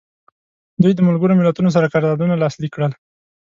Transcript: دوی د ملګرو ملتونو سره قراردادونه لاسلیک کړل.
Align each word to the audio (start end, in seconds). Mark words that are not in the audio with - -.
دوی 0.81 0.93
د 0.95 0.99
ملګرو 1.07 1.37
ملتونو 1.39 1.69
سره 1.75 1.91
قراردادونه 1.93 2.33
لاسلیک 2.41 2.71
کړل. 2.75 2.91